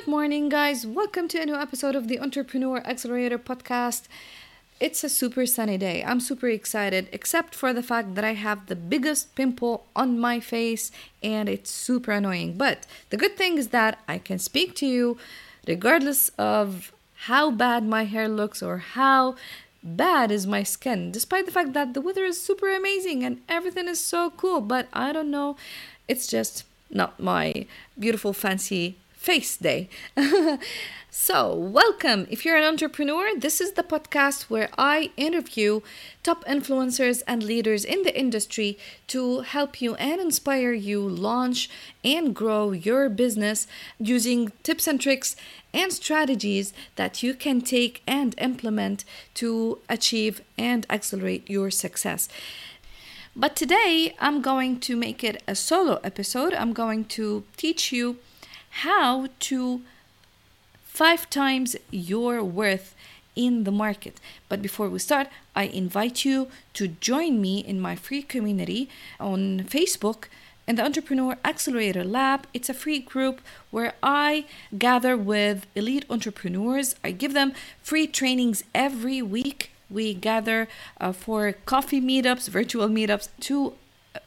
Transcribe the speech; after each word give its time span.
Good 0.00 0.08
morning, 0.10 0.48
guys. 0.48 0.86
Welcome 0.86 1.28
to 1.28 1.42
a 1.42 1.44
new 1.44 1.56
episode 1.56 1.94
of 1.94 2.08
the 2.08 2.18
Entrepreneur 2.18 2.78
Accelerator 2.86 3.38
podcast. 3.38 4.04
It's 4.80 5.04
a 5.04 5.10
super 5.10 5.44
sunny 5.44 5.76
day. 5.76 6.02
I'm 6.02 6.20
super 6.20 6.48
excited, 6.48 7.06
except 7.12 7.54
for 7.54 7.74
the 7.74 7.82
fact 7.82 8.14
that 8.14 8.24
I 8.24 8.32
have 8.32 8.66
the 8.66 8.76
biggest 8.76 9.34
pimple 9.34 9.84
on 9.94 10.18
my 10.18 10.40
face 10.40 10.90
and 11.22 11.50
it's 11.50 11.70
super 11.70 12.12
annoying. 12.12 12.56
But 12.56 12.86
the 13.10 13.18
good 13.18 13.36
thing 13.36 13.58
is 13.58 13.68
that 13.68 13.98
I 14.08 14.16
can 14.16 14.38
speak 14.38 14.74
to 14.76 14.86
you 14.86 15.18
regardless 15.68 16.30
of 16.38 16.92
how 17.28 17.50
bad 17.50 17.84
my 17.84 18.04
hair 18.04 18.26
looks 18.26 18.62
or 18.62 18.78
how 18.78 19.36
bad 19.82 20.32
is 20.32 20.46
my 20.46 20.62
skin, 20.62 21.12
despite 21.12 21.44
the 21.44 21.52
fact 21.52 21.74
that 21.74 21.92
the 21.92 22.00
weather 22.00 22.24
is 22.24 22.40
super 22.40 22.74
amazing 22.74 23.22
and 23.22 23.42
everything 23.50 23.86
is 23.86 24.02
so 24.02 24.30
cool. 24.30 24.62
But 24.62 24.88
I 24.94 25.12
don't 25.12 25.30
know, 25.30 25.58
it's 26.08 26.26
just 26.26 26.64
not 26.88 27.20
my 27.20 27.66
beautiful, 27.98 28.32
fancy 28.32 28.96
face 29.20 29.58
day. 29.58 29.86
so, 31.10 31.54
welcome. 31.54 32.26
If 32.30 32.46
you're 32.46 32.56
an 32.56 32.64
entrepreneur, 32.64 33.36
this 33.36 33.60
is 33.60 33.72
the 33.72 33.82
podcast 33.82 34.44
where 34.44 34.70
I 34.78 35.10
interview 35.18 35.82
top 36.22 36.42
influencers 36.46 37.22
and 37.26 37.42
leaders 37.42 37.84
in 37.84 38.02
the 38.02 38.18
industry 38.18 38.78
to 39.08 39.40
help 39.40 39.82
you 39.82 39.94
and 39.96 40.22
inspire 40.22 40.72
you 40.72 41.06
launch 41.06 41.68
and 42.02 42.34
grow 42.34 42.72
your 42.72 43.10
business 43.10 43.66
using 43.98 44.52
tips 44.62 44.86
and 44.86 44.98
tricks 44.98 45.36
and 45.74 45.92
strategies 45.92 46.72
that 46.96 47.22
you 47.22 47.34
can 47.34 47.60
take 47.60 48.02
and 48.06 48.34
implement 48.38 49.04
to 49.34 49.80
achieve 49.90 50.40
and 50.56 50.86
accelerate 50.88 51.48
your 51.50 51.70
success. 51.70 52.26
But 53.36 53.54
today 53.54 54.14
I'm 54.18 54.40
going 54.40 54.80
to 54.80 54.96
make 54.96 55.22
it 55.22 55.42
a 55.46 55.54
solo 55.54 56.00
episode. 56.02 56.54
I'm 56.54 56.72
going 56.72 57.04
to 57.16 57.44
teach 57.58 57.92
you 57.92 58.16
how 58.70 59.28
to 59.40 59.82
five 60.82 61.28
times 61.30 61.76
your 61.90 62.42
worth 62.42 62.94
in 63.36 63.64
the 63.64 63.70
market. 63.70 64.20
But 64.48 64.62
before 64.62 64.88
we 64.88 64.98
start, 64.98 65.28
I 65.54 65.64
invite 65.64 66.24
you 66.24 66.48
to 66.74 66.88
join 66.88 67.40
me 67.40 67.60
in 67.60 67.80
my 67.80 67.96
free 67.96 68.22
community 68.22 68.88
on 69.18 69.60
Facebook 69.60 70.24
in 70.66 70.76
the 70.76 70.84
Entrepreneur 70.84 71.36
Accelerator 71.44 72.04
Lab. 72.04 72.46
It's 72.52 72.68
a 72.68 72.74
free 72.74 73.00
group 73.00 73.40
where 73.70 73.94
I 74.02 74.44
gather 74.76 75.16
with 75.16 75.66
elite 75.74 76.04
entrepreneurs. 76.10 76.94
I 77.02 77.10
give 77.12 77.34
them 77.34 77.52
free 77.82 78.06
trainings 78.06 78.62
every 78.74 79.22
week. 79.22 79.70
We 79.88 80.14
gather 80.14 80.68
uh, 81.00 81.12
for 81.12 81.52
coffee 81.66 82.00
meetups, 82.00 82.48
virtual 82.48 82.88
meetups 82.88 83.28
to 83.40 83.74
uh, 84.14 84.20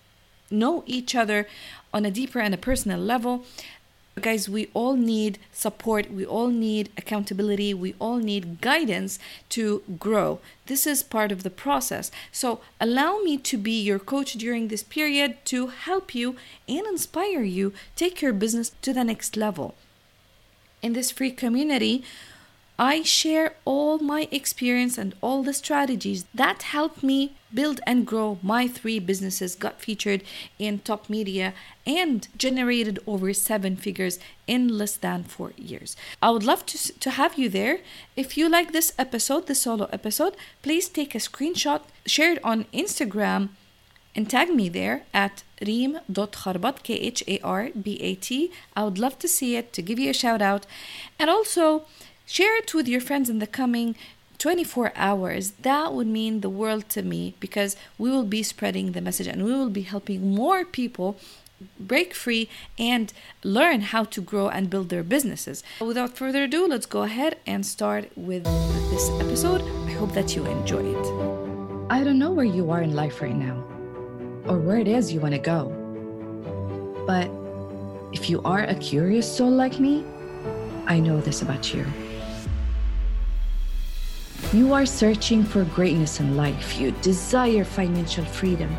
know 0.51 0.83
each 0.85 1.15
other 1.15 1.47
on 1.93 2.05
a 2.05 2.11
deeper 2.11 2.39
and 2.39 2.53
a 2.53 2.57
personal 2.57 2.99
level. 2.99 3.45
Guys, 4.21 4.47
we 4.47 4.69
all 4.75 4.95
need 4.95 5.39
support, 5.51 6.11
we 6.11 6.23
all 6.23 6.49
need 6.49 6.91
accountability, 6.97 7.73
we 7.73 7.95
all 7.97 8.17
need 8.17 8.61
guidance 8.61 9.17
to 9.49 9.81
grow. 9.97 10.39
This 10.67 10.85
is 10.85 11.01
part 11.01 11.31
of 11.31 11.41
the 11.41 11.49
process. 11.49 12.11
So, 12.31 12.61
allow 12.79 13.17
me 13.17 13.37
to 13.39 13.57
be 13.57 13.81
your 13.81 13.97
coach 13.97 14.33
during 14.33 14.67
this 14.67 14.83
period 14.83 15.43
to 15.45 15.67
help 15.67 16.13
you 16.13 16.35
and 16.69 16.85
inspire 16.85 17.41
you 17.41 17.73
take 17.95 18.21
your 18.21 18.33
business 18.33 18.71
to 18.83 18.93
the 18.93 19.03
next 19.03 19.35
level. 19.35 19.73
In 20.83 20.93
this 20.93 21.09
free 21.09 21.31
community, 21.31 22.03
I 22.77 23.01
share 23.01 23.55
all 23.65 23.97
my 23.97 24.27
experience 24.31 24.97
and 24.97 25.15
all 25.21 25.41
the 25.41 25.53
strategies 25.53 26.25
that 26.35 26.63
helped 26.63 27.01
me 27.01 27.35
build 27.53 27.79
and 27.85 28.05
grow 28.05 28.39
my 28.41 28.67
three 28.67 28.99
businesses, 28.99 29.55
got 29.55 29.81
featured 29.81 30.23
in 30.59 30.79
top 30.79 31.09
media, 31.09 31.53
and 31.85 32.27
generated 32.37 32.99
over 33.05 33.33
seven 33.33 33.75
figures 33.75 34.19
in 34.47 34.77
less 34.77 34.95
than 34.95 35.23
four 35.23 35.53
years. 35.57 35.95
I 36.21 36.31
would 36.31 36.43
love 36.43 36.65
to, 36.67 36.99
to 36.99 37.11
have 37.11 37.37
you 37.37 37.49
there. 37.49 37.79
If 38.15 38.37
you 38.37 38.49
like 38.49 38.71
this 38.71 38.93
episode, 38.97 39.47
the 39.47 39.55
solo 39.55 39.85
episode, 39.91 40.35
please 40.61 40.89
take 40.89 41.15
a 41.15 41.19
screenshot, 41.19 41.81
share 42.05 42.33
it 42.33 42.43
on 42.43 42.65
Instagram, 42.73 43.49
and 44.15 44.29
tag 44.29 44.49
me 44.49 44.69
there 44.69 45.03
at 45.13 45.43
reem.kharbat, 45.65 46.83
K 46.83 46.93
H 46.95 47.23
A 47.27 47.39
R 47.39 47.69
B 47.69 47.97
A 48.01 48.15
T. 48.15 48.51
I 48.75 48.83
would 48.83 48.99
love 48.99 49.17
to 49.19 49.27
see 49.27 49.55
it, 49.55 49.73
to 49.73 49.81
give 49.81 49.97
you 49.97 50.11
a 50.11 50.13
shout 50.13 50.41
out. 50.41 50.67
And 51.17 51.29
also, 51.31 51.85
Share 52.25 52.57
it 52.57 52.73
with 52.73 52.87
your 52.87 53.01
friends 53.01 53.29
in 53.29 53.39
the 53.39 53.47
coming 53.47 53.95
24 54.43 54.91
hours. 54.97 55.51
That 55.61 55.93
would 55.93 56.05
mean 56.05 56.41
the 56.41 56.49
world 56.49 56.89
to 56.89 57.01
me 57.01 57.33
because 57.39 57.77
we 57.97 58.09
will 58.09 58.25
be 58.25 58.43
spreading 58.43 58.91
the 58.91 58.99
message 58.99 59.25
and 59.25 59.45
we 59.45 59.53
will 59.53 59.69
be 59.69 59.83
helping 59.83 60.35
more 60.35 60.65
people 60.65 61.15
break 61.79 62.13
free 62.13 62.49
and 62.77 63.13
learn 63.41 63.79
how 63.79 64.03
to 64.03 64.19
grow 64.19 64.49
and 64.49 64.69
build 64.69 64.89
their 64.89 65.01
businesses. 65.01 65.63
Without 65.79 66.17
further 66.17 66.43
ado, 66.43 66.67
let's 66.67 66.85
go 66.85 67.03
ahead 67.03 67.37
and 67.47 67.65
start 67.65 68.11
with 68.17 68.43
this 68.91 69.09
episode. 69.11 69.61
I 69.87 69.91
hope 69.91 70.11
that 70.11 70.35
you 70.35 70.45
enjoy 70.45 70.91
it. 70.93 71.05
I 71.89 72.03
don't 72.03 72.19
know 72.19 72.31
where 72.31 72.43
you 72.43 72.69
are 72.69 72.81
in 72.81 72.93
life 72.93 73.21
right 73.21 73.37
now 73.37 73.63
or 74.45 74.59
where 74.59 74.77
it 74.77 74.89
is 74.89 75.13
you 75.13 75.21
want 75.21 75.35
to 75.35 75.39
go. 75.39 75.71
But 77.07 77.31
if 78.11 78.29
you 78.29 78.41
are 78.43 78.63
a 78.63 78.75
curious 78.75 79.25
soul 79.37 79.51
like 79.51 79.79
me, 79.79 80.03
I 80.85 80.99
know 80.99 81.21
this 81.21 81.41
about 81.41 81.73
you. 81.73 81.85
You 84.53 84.71
are 84.73 84.85
searching 84.85 85.43
for 85.43 85.63
greatness 85.63 86.19
in 86.19 86.37
life. 86.37 86.77
You 86.79 86.91
desire 87.01 87.63
financial 87.63 88.23
freedom. 88.23 88.69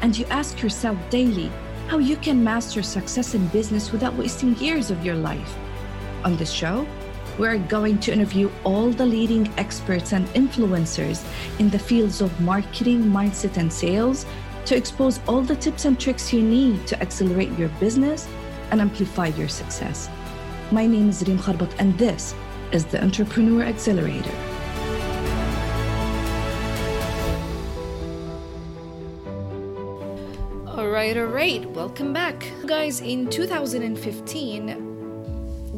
And 0.00 0.16
you 0.16 0.24
ask 0.26 0.62
yourself 0.62 0.96
daily 1.10 1.50
how 1.88 1.98
you 1.98 2.14
can 2.14 2.44
master 2.44 2.84
success 2.84 3.34
in 3.34 3.48
business 3.48 3.90
without 3.90 4.14
wasting 4.14 4.56
years 4.58 4.92
of 4.92 5.04
your 5.04 5.16
life. 5.16 5.58
On 6.24 6.36
this 6.36 6.52
show, 6.52 6.86
we're 7.36 7.58
going 7.58 7.98
to 7.98 8.12
interview 8.12 8.48
all 8.62 8.90
the 8.90 9.04
leading 9.04 9.52
experts 9.58 10.12
and 10.12 10.24
influencers 10.34 11.24
in 11.58 11.68
the 11.68 11.80
fields 11.80 12.20
of 12.20 12.40
marketing, 12.40 13.02
mindset, 13.02 13.56
and 13.56 13.72
sales 13.72 14.26
to 14.66 14.76
expose 14.76 15.18
all 15.26 15.42
the 15.42 15.56
tips 15.56 15.84
and 15.84 15.98
tricks 15.98 16.32
you 16.32 16.42
need 16.42 16.86
to 16.86 17.02
accelerate 17.02 17.50
your 17.58 17.70
business 17.80 18.28
and 18.70 18.80
amplify 18.80 19.26
your 19.26 19.48
success. 19.48 20.08
My 20.70 20.86
name 20.86 21.08
is 21.08 21.26
Reem 21.26 21.40
Kharbat, 21.40 21.74
and 21.80 21.98
this 21.98 22.36
is 22.70 22.84
the 22.84 23.02
Entrepreneur 23.02 23.64
Accelerator. 23.64 24.53
Right, 30.94 31.16
all 31.16 31.24
right. 31.24 31.68
Welcome 31.70 32.12
back. 32.12 32.46
Guys, 32.66 33.00
in 33.00 33.28
2015, 33.28 34.68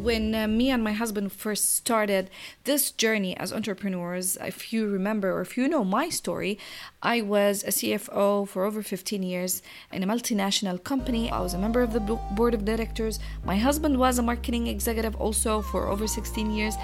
when 0.03 0.35
uh, 0.35 0.47
me 0.47 0.69
and 0.69 0.85
my 0.85 0.93
husband 0.93 1.33
first 1.33 1.75
started 1.75 2.29
this 2.65 2.91
journey 2.91 3.35
as 3.39 3.51
entrepreneurs, 3.51 4.37
if 4.43 4.75
you 4.75 4.87
remember 4.87 5.33
or 5.33 5.41
if 5.41 5.57
you 5.57 5.69
know 5.69 5.85
my 5.85 6.11
story, 6.11 6.59
I 7.03 7.23
was 7.23 7.65
a 7.65 7.69
CFO 7.69 8.47
for 8.47 8.67
over 8.67 8.83
15 8.83 9.23
years 9.23 9.63
in 9.91 10.03
a 10.03 10.07
multinational 10.07 10.85
company. 10.85 11.31
I 11.31 11.41
was 11.41 11.55
a 11.55 11.59
member 11.59 11.81
of 11.81 11.95
the 11.95 12.01
board 12.01 12.53
of 12.53 12.67
directors. 12.67 13.19
My 13.43 13.57
husband 13.57 13.99
was 13.99 14.19
a 14.19 14.23
marketing 14.23 14.67
executive 14.67 15.17
also 15.17 15.63
for 15.63 15.89
over 15.89 16.07
16 16.07 16.51
years. 16.51 16.75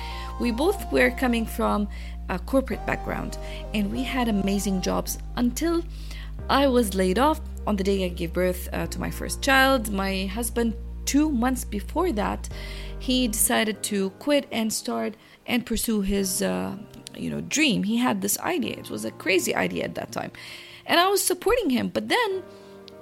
We 0.41 0.53
both 0.53 0.91
were 0.91 1.11
coming 1.11 1.45
from 1.45 1.87
a 2.31 2.39
corporate 2.39 2.87
background 2.87 3.37
and 3.75 3.93
we 3.93 4.03
had 4.03 4.29
amazing 4.29 4.81
jobs 4.81 5.19
until 5.37 5.83
I 6.49 6.67
was 6.67 6.95
laid 6.95 7.19
off 7.19 7.41
on 7.67 7.77
the 7.77 7.85
day 7.85 8.05
I 8.05 8.09
gave 8.09 8.33
birth 8.33 8.69
uh, 8.73 8.87
to 8.89 9.01
my 9.01 9.11
first 9.11 9.43
child. 9.43 9.93
My 9.93 10.27
husband, 10.27 10.75
two 11.05 11.31
months 11.31 11.65
before 11.65 12.13
that, 12.13 12.49
he 12.99 13.29
decided 13.29 13.83
to 13.85 14.11
quit 14.19 14.47
and 14.53 14.73
start 14.73 15.17
and 15.47 15.65
pursue 15.65 16.01
his, 16.03 16.43
uh, 16.43 16.77
you 17.17 17.31
know, 17.31 17.41
dream. 17.41 17.83
He 17.83 17.97
had 17.97 18.21
this 18.21 18.39
idea. 18.41 18.77
It 18.79 18.91
was 18.91 19.05
a 19.05 19.11
crazy 19.11 19.55
idea 19.55 19.85
at 19.85 19.95
that 19.95 20.13
time, 20.13 20.33
and 20.87 21.01
I 21.01 21.09
was 21.09 21.23
supporting 21.23 21.71
him. 21.71 21.89
But 21.89 22.09
then, 22.09 22.43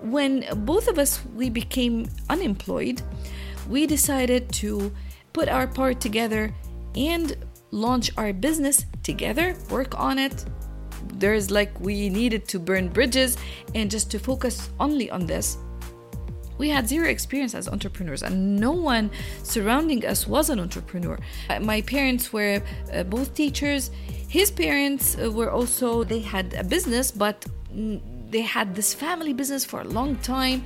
when 0.02 0.44
both 0.64 0.88
of 0.88 0.98
us 0.98 1.20
we 1.34 1.50
became 1.50 2.06
unemployed, 2.28 3.02
we 3.68 3.86
decided 3.86 4.50
to 4.54 4.92
put 5.32 5.48
our 5.48 5.66
part 5.66 6.00
together 6.00 6.54
and 6.96 7.36
launch 7.70 8.10
our 8.16 8.32
business 8.32 8.84
together, 9.02 9.54
work 9.70 9.98
on 9.98 10.18
it, 10.18 10.44
there's 11.14 11.50
like 11.50 11.78
we 11.80 12.08
needed 12.08 12.48
to 12.48 12.58
burn 12.58 12.88
bridges. 12.88 13.36
And 13.74 13.90
just 13.90 14.10
to 14.12 14.18
focus 14.18 14.70
only 14.78 15.10
on 15.10 15.26
this 15.26 15.58
we 16.60 16.68
had 16.68 16.86
zero 16.86 17.08
experience 17.08 17.54
as 17.54 17.66
entrepreneurs 17.68 18.22
and 18.22 18.60
no 18.60 18.70
one 18.70 19.10
surrounding 19.42 20.04
us 20.04 20.26
was 20.26 20.50
an 20.50 20.60
entrepreneur. 20.60 21.18
Uh, 21.48 21.58
my 21.58 21.80
parents 21.80 22.34
were 22.34 22.62
uh, 22.92 23.02
both 23.04 23.34
teachers. 23.34 23.90
His 24.28 24.50
parents 24.50 25.16
uh, 25.16 25.30
were 25.30 25.50
also 25.50 26.04
they 26.04 26.20
had 26.20 26.52
a 26.54 26.62
business 26.62 27.10
but 27.10 27.46
they 28.30 28.42
had 28.42 28.74
this 28.74 28.92
family 28.92 29.32
business 29.32 29.64
for 29.64 29.80
a 29.80 29.84
long 29.84 30.16
time 30.16 30.62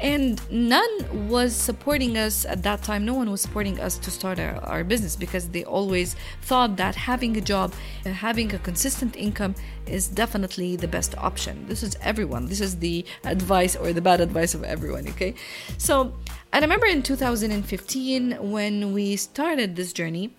and 0.00 0.40
none 0.50 1.28
was 1.28 1.54
supporting 1.54 2.16
us 2.16 2.44
at 2.44 2.62
that 2.64 2.82
time. 2.82 3.04
No 3.04 3.14
one 3.14 3.30
was 3.30 3.40
supporting 3.40 3.80
us 3.80 3.96
to 3.98 4.10
start 4.10 4.38
our, 4.38 4.56
our, 4.64 4.84
business 4.84 5.14
because 5.16 5.48
they 5.48 5.64
always 5.64 6.16
thought 6.42 6.76
that 6.76 6.94
having 6.94 7.36
a 7.36 7.40
job 7.40 7.72
having 8.04 8.52
a 8.54 8.58
consistent 8.58 9.16
income 9.16 9.54
is 9.86 10.08
definitely 10.08 10.76
the 10.76 10.88
best 10.88 11.16
option. 11.18 11.66
This 11.68 11.82
is 11.82 11.96
everyone. 12.02 12.46
This 12.46 12.60
is 12.60 12.76
the 12.78 13.04
advice 13.24 13.76
or 13.76 13.92
the 13.92 14.00
bad 14.00 14.20
advice 14.20 14.54
of 14.54 14.64
everyone 14.64 15.08
okay? 15.08 15.34
So 15.78 16.12
i 16.52 16.58
remember 16.60 16.86
in 16.86 17.02
2015 17.02 18.52
when 18.52 18.92
we 18.92 19.16
started 19.16 19.74
this 19.74 19.92
journey 19.92 20.30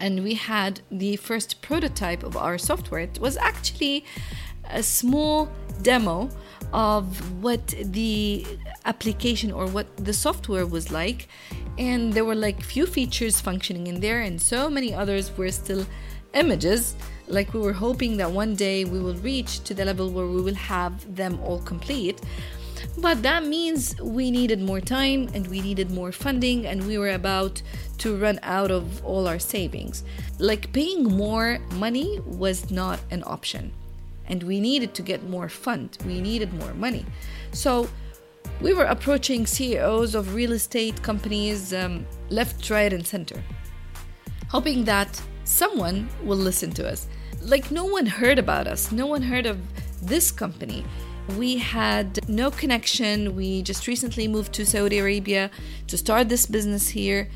and 0.00 0.24
we 0.24 0.34
had 0.34 0.80
the 0.90 1.16
first 1.16 1.62
prototype 1.62 2.24
of 2.24 2.36
our 2.36 2.58
software. 2.58 3.02
It 3.02 3.20
was 3.20 3.36
actually 3.36 4.04
a 4.68 4.82
small 4.82 5.48
demo 5.82 6.28
of 6.72 7.42
what 7.42 7.66
the 7.82 8.46
application 8.84 9.52
or 9.52 9.66
what 9.66 9.86
the 9.96 10.12
software 10.12 10.66
was 10.66 10.90
like. 10.90 11.28
And 11.78 12.12
there 12.12 12.24
were 12.24 12.34
like 12.34 12.62
few 12.62 12.86
features 12.86 13.40
functioning 13.40 13.86
in 13.86 14.00
there 14.00 14.20
and 14.20 14.40
so 14.40 14.70
many 14.70 14.94
others 14.94 15.36
were 15.36 15.50
still 15.50 15.86
images. 16.34 16.94
Like 17.28 17.54
we 17.54 17.60
were 17.60 17.72
hoping 17.72 18.16
that 18.18 18.30
one 18.30 18.54
day 18.54 18.84
we 18.84 19.00
will 19.00 19.16
reach 19.16 19.60
to 19.64 19.74
the 19.74 19.84
level 19.84 20.10
where 20.10 20.26
we 20.26 20.40
will 20.40 20.54
have 20.54 21.14
them 21.14 21.38
all 21.40 21.60
complete. 21.60 22.20
But 22.98 23.22
that 23.22 23.46
means 23.46 23.98
we 24.00 24.30
needed 24.30 24.60
more 24.60 24.80
time 24.80 25.28
and 25.34 25.46
we 25.46 25.60
needed 25.60 25.90
more 25.90 26.12
funding 26.12 26.66
and 26.66 26.86
we 26.86 26.98
were 26.98 27.10
about 27.10 27.62
to 27.98 28.16
run 28.16 28.38
out 28.42 28.70
of 28.70 29.04
all 29.04 29.26
our 29.28 29.38
savings. 29.38 30.04
Like 30.38 30.72
paying 30.72 31.04
more 31.04 31.58
money 31.74 32.20
was 32.26 32.70
not 32.70 33.00
an 33.10 33.22
option 33.24 33.72
and 34.26 34.42
we 34.42 34.60
needed 34.60 34.94
to 34.94 35.02
get 35.02 35.28
more 35.28 35.48
fund. 35.48 35.98
We 36.06 36.20
needed 36.20 36.52
more 36.54 36.74
money. 36.74 37.04
So 37.52 37.88
we 38.60 38.72
were 38.72 38.84
approaching 38.84 39.46
ceos 39.46 40.14
of 40.14 40.34
real 40.34 40.52
estate 40.52 41.02
companies 41.02 41.72
um, 41.72 42.06
left 42.30 42.68
right 42.70 42.92
and 42.92 43.06
center 43.06 43.42
hoping 44.52 44.84
that 44.84 45.10
someone 45.44 46.06
will 46.22 46.36
listen 46.36 46.70
to 46.70 46.86
us. 46.86 47.08
Like 47.40 47.70
no 47.70 47.86
one 47.86 48.04
heard 48.04 48.38
about 48.38 48.66
us. 48.66 48.92
No 48.92 49.06
one 49.06 49.22
heard 49.22 49.46
of 49.46 49.58
this 50.02 50.30
company. 50.30 50.84
We 51.38 51.56
had 51.56 52.28
no 52.28 52.50
connection. 52.50 53.34
We 53.34 53.62
just 53.62 53.86
recently 53.86 54.28
moved 54.28 54.52
to 54.54 54.66
saudi 54.66 54.98
arabia 54.98 55.50
to 55.86 55.96
start 55.96 56.28
this 56.28 56.44
business 56.44 56.86
here. 56.88 57.30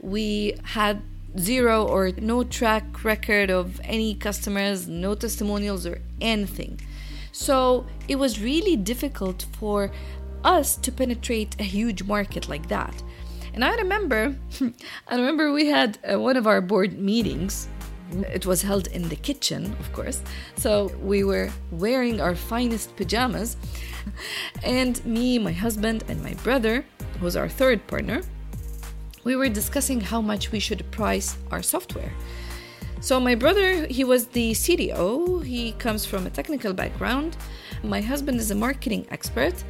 We 0.00 0.54
had 0.62 1.02
zero 1.38 1.86
or 1.86 2.12
no 2.18 2.44
track 2.44 3.04
record 3.04 3.50
of 3.50 3.80
any 3.84 4.14
customers, 4.14 4.88
no 4.88 5.14
testimonials 5.14 5.86
or 5.86 6.00
anything. 6.20 6.80
So 7.32 7.86
it 8.06 8.16
was 8.16 8.40
really 8.40 8.76
difficult 8.76 9.46
for 9.58 9.90
us 10.44 10.76
to 10.76 10.92
penetrate 10.92 11.56
a 11.58 11.64
huge 11.64 12.04
market 12.04 12.48
like 12.48 12.68
that. 12.68 13.02
And 13.54 13.64
I 13.64 13.74
remember, 13.76 14.36
I 15.08 15.16
remember 15.16 15.52
we 15.52 15.66
had 15.66 15.98
uh, 16.04 16.18
one 16.18 16.36
of 16.36 16.46
our 16.46 16.60
board 16.60 16.98
meetings. 16.98 17.68
It 18.12 18.46
was 18.46 18.62
held 18.62 18.86
in 18.88 19.08
the 19.08 19.16
kitchen, 19.16 19.74
of 19.80 19.92
course. 19.92 20.22
So 20.56 20.92
we 21.02 21.24
were 21.24 21.50
wearing 21.72 22.20
our 22.20 22.34
finest 22.34 22.94
pajamas. 22.96 23.56
And 24.62 25.04
me, 25.06 25.38
my 25.38 25.52
husband, 25.52 26.04
and 26.08 26.22
my 26.22 26.34
brother, 26.34 26.84
who 27.18 27.24
was 27.24 27.36
our 27.36 27.48
third 27.48 27.86
partner, 27.86 28.20
we 29.24 29.36
were 29.36 29.48
discussing 29.48 30.00
how 30.00 30.20
much 30.20 30.52
we 30.52 30.60
should 30.60 30.88
price 30.90 31.36
our 31.50 31.62
software. 31.62 32.12
So, 33.00 33.20
my 33.20 33.34
brother, 33.34 33.86
he 33.86 34.04
was 34.04 34.28
the 34.28 34.52
CDO, 34.52 35.44
he 35.44 35.72
comes 35.72 36.06
from 36.06 36.26
a 36.26 36.30
technical 36.30 36.72
background. 36.72 37.36
My 37.82 38.00
husband 38.00 38.38
is 38.38 38.50
a 38.50 38.54
marketing 38.54 39.06
expert, 39.10 39.62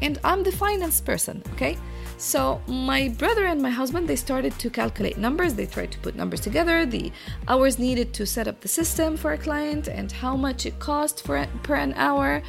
and 0.00 0.18
I'm 0.24 0.42
the 0.42 0.52
finance 0.52 1.00
person, 1.00 1.42
okay? 1.52 1.76
So, 2.16 2.60
my 2.66 3.08
brother 3.08 3.46
and 3.46 3.60
my 3.60 3.70
husband, 3.70 4.08
they 4.08 4.16
started 4.16 4.58
to 4.58 4.70
calculate 4.70 5.18
numbers. 5.18 5.54
They 5.54 5.66
tried 5.66 5.92
to 5.92 5.98
put 5.98 6.16
numbers 6.16 6.40
together, 6.40 6.86
the 6.86 7.12
hours 7.48 7.78
needed 7.78 8.14
to 8.14 8.26
set 8.26 8.48
up 8.48 8.60
the 8.60 8.68
system 8.68 9.16
for 9.16 9.32
a 9.32 9.38
client, 9.38 9.88
and 9.88 10.10
how 10.10 10.36
much 10.36 10.64
it 10.64 10.78
cost 10.78 11.24
for 11.26 11.46
per 11.62 11.74
an 11.74 11.92
hour. 11.94 12.42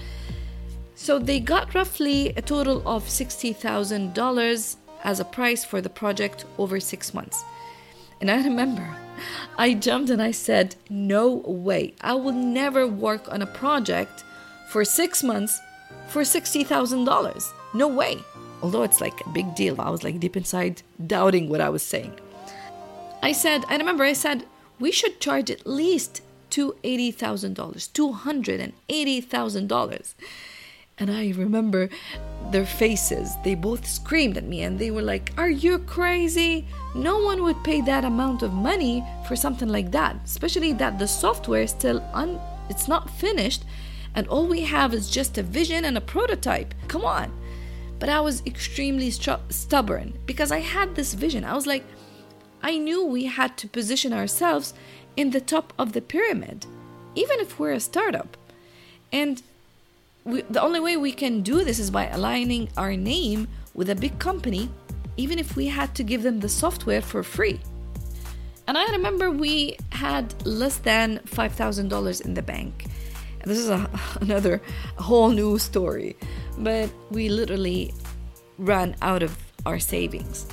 So, 0.96 1.20
they 1.20 1.40
got 1.42 1.74
roughly 1.76 2.30
a 2.38 2.42
total 2.42 2.88
of 2.88 3.04
$60,000 3.06 4.76
as 5.04 5.20
a 5.20 5.26
price 5.26 5.64
for 5.64 5.82
the 5.82 5.90
project 5.90 6.46
over 6.58 6.80
six 6.80 7.14
months. 7.14 7.44
And 8.20 8.30
I 8.30 8.44
remember 8.44 8.88
I 9.58 9.74
jumped 9.74 10.10
and 10.10 10.22
I 10.22 10.32
said, 10.32 10.76
No 10.90 11.42
way, 11.46 11.94
I 12.02 12.14
will 12.14 12.34
never 12.34 12.88
work 12.88 13.32
on 13.32 13.42
a 13.42 13.48
project 13.48 14.24
for 14.70 14.86
six 14.86 15.24
months 15.24 15.60
for 16.08 16.22
$60,000. 16.22 17.54
No 17.74 17.88
way. 17.88 18.18
Although 18.62 18.84
it's 18.84 19.02
like 19.02 19.26
a 19.26 19.30
big 19.30 19.56
deal, 19.56 19.82
I 19.82 19.90
was 19.90 20.04
like 20.04 20.20
deep 20.20 20.38
inside 20.38 20.84
doubting 21.08 21.50
what 21.50 21.62
I 21.62 21.70
was 21.70 21.84
saying. 21.84 22.14
I 23.24 23.32
said, 23.32 23.64
I 23.70 23.78
remember 23.78 24.04
I 24.04 24.14
said, 24.14 24.46
we 24.80 24.92
should 24.92 25.20
charge 25.20 25.50
at 25.50 25.66
least 25.66 26.22
$280,000, 26.52 27.56
$280,000. 27.56 30.14
And 30.98 31.12
I 31.12 31.32
remember 31.32 31.90
their 32.52 32.66
faces. 32.66 33.36
They 33.44 33.56
both 33.56 33.88
screamed 33.88 34.38
at 34.38 34.44
me 34.44 34.62
and 34.62 34.78
they 34.78 34.92
were 34.92 35.02
like, 35.02 35.32
Are 35.38 35.50
you 35.50 35.80
crazy? 35.80 36.68
No 36.94 37.20
one 37.20 37.44
would 37.44 37.64
pay 37.64 37.82
that 37.82 38.06
amount 38.06 38.44
of 38.44 38.54
money 38.54 39.04
for 39.28 39.36
something 39.36 39.70
like 39.70 39.92
that, 39.92 40.18
especially 40.26 40.74
that 40.74 41.00
the 41.00 41.08
software 41.08 41.64
is 41.64 41.72
still 41.72 42.04
un 42.14 42.40
it's 42.70 42.88
not 42.88 43.10
finished 43.10 43.66
and 44.16 44.28
all 44.28 44.48
we 44.48 44.62
have 44.62 44.94
is 44.94 45.10
just 45.10 45.38
a 45.38 45.44
vision 45.44 45.86
and 45.86 45.98
a 45.98 46.02
prototype. 46.02 46.74
Come 46.88 47.06
on. 47.06 47.32
But 48.00 48.10
I 48.10 48.20
was 48.20 48.44
extremely 48.46 49.12
stubborn 49.12 50.18
because 50.26 50.52
I 50.52 50.60
had 50.60 50.96
this 50.96 51.14
vision. 51.14 51.46
I 51.46 51.54
was 51.54 51.68
like, 51.68 51.84
I 52.64 52.78
knew 52.78 53.06
we 53.06 53.26
had 53.26 53.58
to 53.58 53.68
position 53.68 54.12
ourselves 54.12 54.74
in 55.16 55.32
the 55.32 55.42
top 55.42 55.74
of 55.78 55.94
the 55.94 56.02
pyramid, 56.02 56.66
even 57.16 57.40
if 57.40 57.60
we're 57.60 57.74
a 57.74 57.80
startup. 57.80 58.38
And 59.12 59.42
we, 60.24 60.42
the 60.44 60.62
only 60.62 60.80
way 60.80 60.98
we 60.98 61.12
can 61.12 61.42
do 61.42 61.64
this 61.64 61.80
is 61.80 61.90
by 61.90 62.08
aligning 62.08 62.70
our 62.78 62.96
name 62.96 63.48
with 63.74 63.90
a 63.90 63.96
big 63.96 64.20
company, 64.20 64.70
even 65.18 65.40
if 65.40 65.56
we 65.56 65.68
had 65.68 65.96
to 65.96 66.04
give 66.04 66.24
them 66.24 66.40
the 66.40 66.50
software 66.50 67.02
for 67.02 67.24
free. 67.24 67.60
And 68.68 68.78
I 68.78 68.86
remember 68.92 69.32
we 69.32 69.78
had 69.90 70.34
less 70.46 70.78
than 70.78 71.20
$5,000 71.26 72.26
in 72.26 72.34
the 72.34 72.42
bank. 72.42 72.86
This 73.46 73.58
is 73.58 73.70
a, 73.70 73.90
another 74.22 74.62
whole 74.98 75.30
new 75.30 75.58
story, 75.58 76.16
but 76.58 76.90
we 77.10 77.30
literally 77.30 77.94
ran 78.58 78.96
out 79.02 79.24
of 79.24 79.36
our 79.66 79.80
savings. 79.80 80.48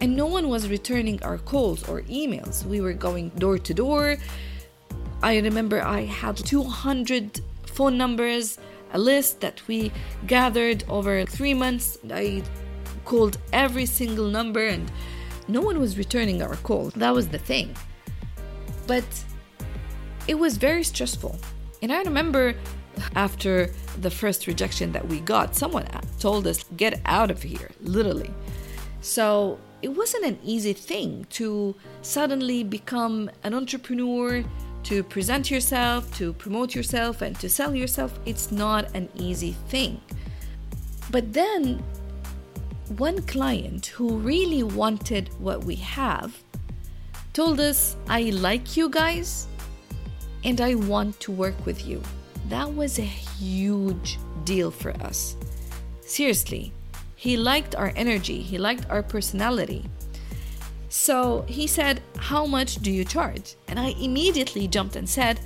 And 0.00 0.16
no 0.16 0.26
one 0.26 0.48
was 0.48 0.68
returning 0.68 1.22
our 1.22 1.36
calls 1.36 1.86
or 1.88 2.02
emails. 2.02 2.64
We 2.64 2.80
were 2.80 2.94
going 2.94 3.30
door 3.30 3.58
to 3.58 3.74
door. 3.74 4.16
I 5.22 5.38
remember 5.38 5.82
I 5.82 6.04
had 6.04 6.36
200 6.36 7.40
phone 7.66 7.98
numbers 7.98 8.58
a 8.92 8.98
list 8.98 9.40
that 9.40 9.66
we 9.66 9.92
gathered 10.26 10.84
over 10.88 11.24
three 11.24 11.54
months. 11.54 11.98
I 12.10 12.42
called 13.04 13.38
every 13.52 13.86
single 13.86 14.28
number 14.28 14.66
and 14.66 14.90
no 15.48 15.60
one 15.60 15.80
was 15.80 15.98
returning 15.98 16.42
our 16.42 16.56
call. 16.56 16.90
That 16.96 17.12
was 17.12 17.28
the 17.28 17.38
thing. 17.38 17.74
But 18.86 19.04
it 20.28 20.34
was 20.34 20.56
very 20.56 20.84
stressful. 20.84 21.38
And 21.82 21.92
I 21.92 22.02
remember 22.02 22.54
after 23.16 23.70
the 24.00 24.10
first 24.10 24.46
rejection 24.46 24.92
that 24.92 25.06
we 25.08 25.20
got, 25.20 25.56
someone 25.56 25.86
told 26.18 26.46
us, 26.46 26.64
get 26.76 27.00
out 27.04 27.30
of 27.30 27.42
here, 27.42 27.70
literally. 27.80 28.30
So 29.00 29.58
it 29.82 29.88
wasn't 29.88 30.24
an 30.26 30.38
easy 30.44 30.74
thing 30.74 31.26
to 31.30 31.74
suddenly 32.02 32.62
become 32.62 33.30
an 33.42 33.54
entrepreneur 33.54 34.44
to 34.84 35.02
present 35.02 35.50
yourself, 35.50 36.12
to 36.16 36.32
promote 36.32 36.74
yourself, 36.74 37.22
and 37.22 37.38
to 37.40 37.48
sell 37.48 37.74
yourself, 37.74 38.18
it's 38.26 38.50
not 38.50 38.94
an 38.94 39.08
easy 39.14 39.52
thing. 39.68 40.00
But 41.10 41.32
then, 41.32 41.82
one 42.96 43.22
client 43.22 43.86
who 43.86 44.18
really 44.18 44.62
wanted 44.62 45.30
what 45.38 45.64
we 45.64 45.76
have 45.76 46.42
told 47.32 47.60
us, 47.60 47.96
I 48.08 48.30
like 48.30 48.76
you 48.76 48.88
guys 48.88 49.46
and 50.44 50.60
I 50.60 50.74
want 50.74 51.20
to 51.20 51.32
work 51.32 51.54
with 51.66 51.86
you. 51.86 52.02
That 52.48 52.74
was 52.74 52.98
a 52.98 53.02
huge 53.02 54.18
deal 54.44 54.70
for 54.70 54.90
us. 55.02 55.36
Seriously, 56.00 56.72
he 57.14 57.36
liked 57.36 57.76
our 57.76 57.92
energy, 57.94 58.40
he 58.40 58.58
liked 58.58 58.88
our 58.90 59.02
personality. 59.02 59.84
So 60.90 61.46
he 61.48 61.66
said, 61.68 62.02
How 62.16 62.44
much 62.44 62.76
do 62.76 62.90
you 62.90 63.04
charge? 63.04 63.54
And 63.68 63.78
I 63.78 63.94
immediately 64.00 64.66
jumped 64.66 64.96
and 64.96 65.08
said, 65.08 65.38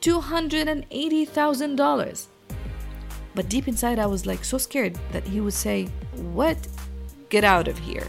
$280,000. 0.00 2.26
But 3.34 3.48
deep 3.48 3.66
inside, 3.68 4.00
I 4.00 4.06
was 4.06 4.26
like 4.26 4.44
so 4.44 4.58
scared 4.58 4.98
that 5.12 5.26
he 5.26 5.40
would 5.40 5.54
say, 5.54 5.86
What? 6.34 6.58
Get 7.28 7.44
out 7.44 7.68
of 7.68 7.78
here. 7.78 8.08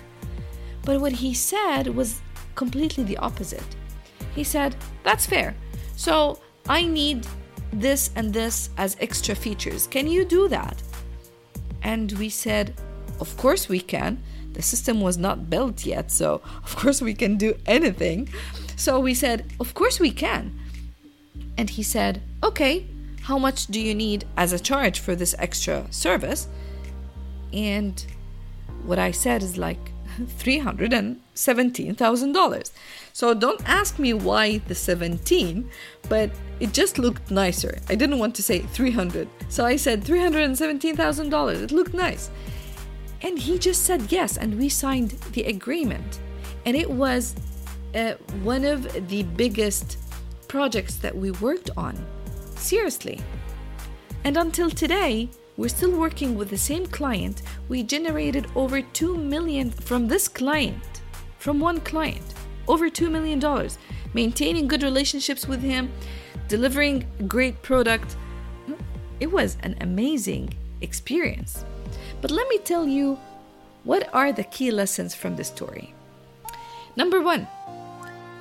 But 0.84 1.00
what 1.00 1.12
he 1.12 1.36
said 1.36 1.88
was 1.88 2.22
completely 2.56 3.04
the 3.04 3.18
opposite. 3.18 3.76
He 4.34 4.44
said, 4.44 4.76
That's 5.04 5.28
fair. 5.28 5.56
So 5.96 6.40
I 6.68 6.86
need 6.86 7.28
this 7.72 8.10
and 8.16 8.34
this 8.34 8.72
as 8.78 8.98
extra 9.00 9.36
features. 9.36 9.86
Can 9.86 10.08
you 10.08 10.26
do 10.26 10.48
that? 10.48 10.82
And 11.84 12.12
we 12.14 12.30
said, 12.30 12.74
Of 13.20 13.38
course 13.38 13.70
we 13.70 13.80
can. 13.80 14.24
The 14.54 14.62
system 14.62 15.02
was 15.02 15.18
not 15.18 15.50
built 15.50 15.86
yet, 15.86 16.12
so 16.12 16.42
of 16.64 16.76
course 16.76 17.02
we 17.02 17.14
can 17.14 17.38
do 17.38 17.56
anything. 17.66 18.30
So 18.76 19.00
we 19.00 19.14
said, 19.14 19.46
Of 19.60 19.74
course 19.74 20.00
we 20.00 20.12
can. 20.12 20.60
And 21.58 21.70
he 21.70 21.84
said, 21.84 22.22
Okay, 22.44 22.88
how 23.24 23.38
much 23.38 23.68
do 23.68 23.80
you 23.80 23.96
need 23.96 24.26
as 24.36 24.54
a 24.54 24.60
charge 24.60 25.00
for 25.00 25.16
this 25.16 25.36
extra 25.40 25.88
service? 25.92 26.48
And 27.54 28.06
what 28.86 29.00
I 29.00 29.12
said 29.12 29.44
is 29.44 29.58
like 29.58 29.94
$317,000. 30.20 32.72
So 33.14 33.34
don't 33.34 33.68
ask 33.68 33.98
me 34.00 34.14
why 34.14 34.60
the 34.60 34.76
17, 34.76 35.70
but 36.10 36.30
it 36.60 36.74
just 36.74 37.00
looked 37.00 37.32
nicer. 37.32 37.80
I 37.90 37.96
didn't 37.96 38.20
want 38.20 38.36
to 38.36 38.44
say 38.44 38.60
300. 38.60 39.28
So 39.50 39.66
I 39.66 39.78
said 39.78 40.04
$317,000. 40.04 41.64
It 41.64 41.72
looked 41.72 41.94
nice. 41.94 42.30
And 43.24 43.40
he 43.40 43.58
just 43.58 43.84
said 43.84 44.12
yes, 44.12 44.38
and 44.38 44.60
we 44.60 44.68
signed 44.68 45.12
the 45.32 45.44
agreement. 45.44 46.20
And 46.66 46.76
it 46.76 46.90
was 46.90 47.36
uh, 47.96 48.14
one 48.44 48.66
of 48.66 49.08
the 49.08 49.24
biggest 49.24 49.98
projects 50.50 50.98
that 50.98 51.16
we 51.16 51.32
worked 51.32 51.70
on. 51.78 52.06
Seriously. 52.56 53.22
And 54.26 54.38
until 54.38 54.70
today, 54.70 55.30
we're 55.56 55.70
still 55.70 55.92
working 55.92 56.36
with 56.38 56.50
the 56.50 56.58
same 56.58 56.86
client. 56.88 57.44
We 57.70 57.84
generated 57.84 58.48
over 58.56 58.82
2 58.82 59.18
million 59.18 59.72
from 59.72 60.08
this 60.08 60.28
client, 60.28 61.02
from 61.38 61.60
one 61.60 61.80
client. 61.80 62.34
Over 62.68 62.90
2 62.90 63.10
million 63.10 63.40
dollars. 63.40 63.78
Maintaining 64.14 64.68
good 64.68 64.84
relationships 64.84 65.48
with 65.48 65.62
him, 65.62 65.92
delivering 66.48 67.06
great 67.28 67.62
product. 67.62 68.16
It 69.20 69.32
was 69.32 69.58
an 69.62 69.76
amazing 69.82 70.54
experience. 70.82 71.66
But 72.24 72.32
let 72.32 72.48
me 72.48 72.58
tell 72.58 72.88
you 72.88 73.20
what 73.84 74.08
are 74.14 74.32
the 74.32 74.46
key 74.46 74.72
lessons 74.72 75.14
from 75.14 75.36
this 75.36 75.50
story. 75.50 75.94
Number 76.96 77.20
1, 77.20 77.46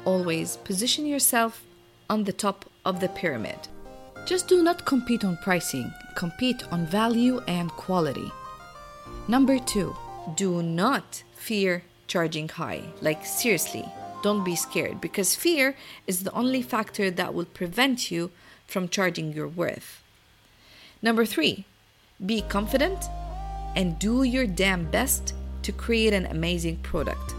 always 0.05 0.57
position 0.59 1.05
yourself 1.05 1.65
on 2.09 2.23
the 2.23 2.33
top 2.33 2.65
of 2.85 3.01
the 3.01 3.09
pyramid. 3.09 3.59
Just 4.25 4.47
do 4.47 4.63
not 4.63 4.87
compete 4.87 5.25
on 5.25 5.37
pricing, 5.39 5.93
compete 6.15 6.63
on 6.71 6.87
value 6.87 7.41
and 7.49 7.73
quality. 7.73 8.31
Number 9.27 9.59
two, 9.59 9.97
do 10.37 10.63
not 10.63 11.25
fear 11.35 11.83
charging 12.07 12.51
high. 12.51 12.83
Like, 13.01 13.27
seriously, 13.27 13.85
don't 14.23 14.45
be 14.45 14.55
scared 14.55 15.01
because 15.01 15.35
fear 15.35 15.75
is 16.07 16.23
the 16.23 16.33
only 16.35 16.63
factor 16.63 17.11
that 17.11 17.35
will 17.35 17.47
prevent 17.47 18.13
you 18.13 18.31
from 18.69 18.89
charging 18.89 19.33
your 19.33 19.49
worth. 19.49 20.05
Number 21.03 21.25
three, 21.25 21.65
be 22.25 22.43
confident 22.43 23.09
and 23.77 23.99
do 23.99 24.23
your 24.23 24.47
damn 24.47 24.91
best 24.91 25.35
to 25.63 25.73
create 25.73 26.13
an 26.13 26.27
amazing 26.27 26.77
product. 26.79 27.35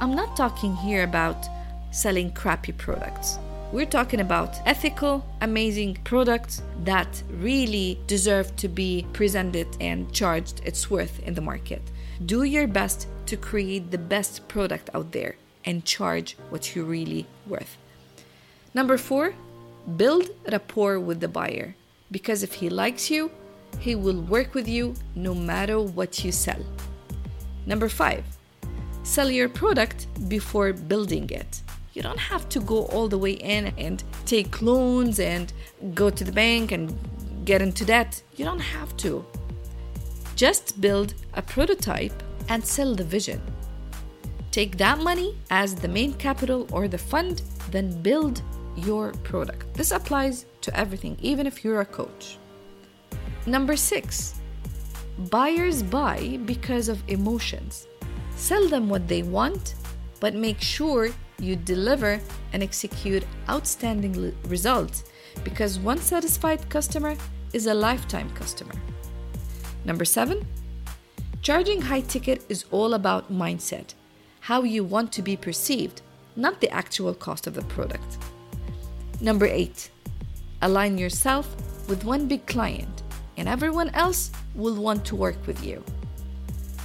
I'm 0.00 0.14
not 0.14 0.36
talking 0.36 0.76
here 0.76 1.04
about 1.04 1.46
selling 1.90 2.32
crappy 2.32 2.72
products. 2.72 3.38
We're 3.72 3.86
talking 3.86 4.20
about 4.20 4.56
ethical, 4.64 5.26
amazing 5.42 5.98
products 6.04 6.62
that 6.84 7.22
really 7.30 7.98
deserve 8.06 8.54
to 8.56 8.68
be 8.68 9.06
presented 9.12 9.66
and 9.80 10.10
charged 10.12 10.62
its 10.64 10.90
worth 10.90 11.20
in 11.20 11.34
the 11.34 11.42
market. 11.42 11.82
Do 12.24 12.44
your 12.44 12.66
best 12.66 13.08
to 13.26 13.36
create 13.36 13.90
the 13.90 13.98
best 13.98 14.48
product 14.48 14.88
out 14.94 15.12
there 15.12 15.36
and 15.64 15.84
charge 15.84 16.36
what 16.48 16.74
you're 16.74 16.84
really 16.84 17.26
worth. 17.46 17.76
Number 18.72 18.96
four, 18.96 19.34
build 19.96 20.30
rapport 20.50 20.98
with 20.98 21.20
the 21.20 21.28
buyer 21.28 21.74
because 22.10 22.42
if 22.42 22.54
he 22.54 22.70
likes 22.70 23.10
you, 23.10 23.30
he 23.78 23.94
will 23.94 24.20
work 24.22 24.54
with 24.54 24.68
you 24.68 24.94
no 25.14 25.34
matter 25.34 25.80
what 25.80 26.24
you 26.24 26.32
sell. 26.32 26.64
Number 27.66 27.88
five, 27.88 28.24
sell 29.02 29.30
your 29.30 29.48
product 29.48 30.06
before 30.28 30.72
building 30.72 31.30
it 31.30 31.62
you 31.98 32.02
don't 32.02 32.20
have 32.20 32.48
to 32.50 32.60
go 32.60 32.84
all 32.92 33.08
the 33.08 33.18
way 33.18 33.32
in 33.32 33.74
and 33.76 34.04
take 34.24 34.62
loans 34.62 35.18
and 35.18 35.52
go 35.94 36.10
to 36.10 36.22
the 36.22 36.30
bank 36.30 36.70
and 36.70 36.96
get 37.44 37.60
into 37.60 37.84
debt. 37.84 38.22
You 38.36 38.44
don't 38.44 38.60
have 38.60 38.96
to. 38.98 39.26
Just 40.36 40.80
build 40.80 41.14
a 41.34 41.42
prototype 41.42 42.22
and 42.48 42.64
sell 42.64 42.94
the 42.94 43.02
vision. 43.02 43.42
Take 44.52 44.78
that 44.78 45.00
money 45.00 45.36
as 45.50 45.74
the 45.74 45.88
main 45.88 46.12
capital 46.14 46.68
or 46.70 46.86
the 46.86 46.98
fund, 46.98 47.42
then 47.72 48.00
build 48.00 48.42
your 48.76 49.10
product. 49.30 49.74
This 49.74 49.90
applies 49.90 50.46
to 50.60 50.70
everything, 50.78 51.16
even 51.20 51.48
if 51.48 51.64
you're 51.64 51.80
a 51.80 51.84
coach. 51.84 52.38
Number 53.48 53.76
six, 53.76 54.34
buyers 55.30 55.82
buy 55.82 56.38
because 56.44 56.90
of 56.90 57.02
emotions. 57.08 57.86
Sell 58.36 58.68
them 58.68 58.90
what 58.90 59.08
they 59.08 59.22
want, 59.22 59.74
but 60.20 60.34
make 60.34 60.60
sure 60.60 61.08
you 61.38 61.56
deliver 61.56 62.20
and 62.52 62.62
execute 62.62 63.24
outstanding 63.48 64.34
results 64.48 65.04
because 65.44 65.78
one 65.78 65.96
satisfied 65.96 66.68
customer 66.68 67.16
is 67.54 67.66
a 67.66 67.72
lifetime 67.72 68.28
customer. 68.34 68.74
Number 69.86 70.04
seven, 70.04 70.46
charging 71.40 71.80
high 71.80 72.02
ticket 72.02 72.44
is 72.50 72.66
all 72.70 72.92
about 72.92 73.32
mindset, 73.32 73.94
how 74.40 74.62
you 74.62 74.84
want 74.84 75.10
to 75.12 75.22
be 75.22 75.38
perceived, 75.38 76.02
not 76.36 76.60
the 76.60 76.70
actual 76.70 77.14
cost 77.14 77.46
of 77.46 77.54
the 77.54 77.62
product. 77.62 78.18
Number 79.22 79.46
eight, 79.46 79.88
align 80.60 80.98
yourself 80.98 81.48
with 81.88 82.04
one 82.04 82.28
big 82.28 82.44
client, 82.44 83.04
and 83.38 83.48
everyone 83.48 83.90
else 83.90 84.30
will 84.54 84.74
want 84.74 85.04
to 85.06 85.16
work 85.16 85.46
with 85.46 85.64
you. 85.64 85.82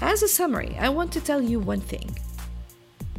As 0.02 0.24
a 0.24 0.28
summary, 0.28 0.78
I 0.80 0.90
want 0.90 1.12
to 1.14 1.22
tell 1.22 1.42
you 1.42 1.60
one 1.60 1.82
thing. 1.82 2.10